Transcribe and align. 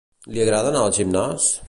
Li 0.37 0.41
agrada 0.45 0.71
anar 0.73 0.81
al 0.87 0.95
gimnàs? 0.99 1.51